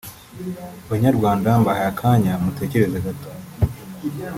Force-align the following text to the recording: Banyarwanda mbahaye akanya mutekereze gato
Banyarwanda 0.91 1.49
mbahaye 1.61 1.89
akanya 1.93 2.33
mutekereze 2.43 2.97
gato 3.05 3.29